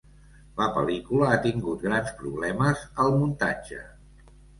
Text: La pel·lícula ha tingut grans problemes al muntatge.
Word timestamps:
La 0.59 0.67
pel·lícula 0.77 1.27
ha 1.31 1.35
tingut 1.43 1.85
grans 1.87 2.13
problemes 2.21 2.81
al 3.05 3.13
muntatge. 3.19 3.83